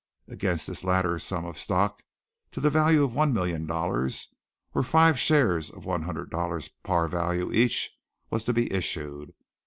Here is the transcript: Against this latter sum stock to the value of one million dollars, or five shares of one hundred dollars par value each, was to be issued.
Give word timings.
Against 0.27 0.65
this 0.65 0.83
latter 0.83 1.19
sum 1.19 1.53
stock 1.53 2.01
to 2.49 2.59
the 2.59 2.71
value 2.71 3.03
of 3.03 3.13
one 3.13 3.31
million 3.33 3.67
dollars, 3.67 4.33
or 4.73 4.81
five 4.81 5.19
shares 5.19 5.69
of 5.69 5.85
one 5.85 6.01
hundred 6.01 6.31
dollars 6.31 6.69
par 6.81 7.07
value 7.07 7.51
each, 7.53 7.91
was 8.31 8.43
to 8.45 8.51
be 8.51 8.73
issued. 8.73 9.33